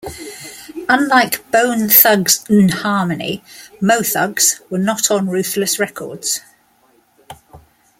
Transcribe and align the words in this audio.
Unlike 0.89 1.51
Bone 1.51 1.87
Thugs-n-Harmony, 1.87 3.43
Mo 3.79 4.01
Thugs 4.01 4.59
were 4.67 4.79
not 4.79 5.11
on 5.11 5.29
Ruthless 5.29 5.77
Records. 5.77 6.39